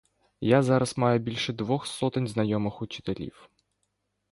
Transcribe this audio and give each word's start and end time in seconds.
Я 0.55 0.63
зараз 0.63 0.97
маю 0.97 1.19
більше 1.19 1.53
двох 1.53 1.87
сотень 1.87 2.27
знайомих 2.27 2.81
учителів. 2.81 3.49